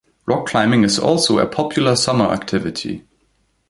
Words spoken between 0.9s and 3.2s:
also a popular summer activity.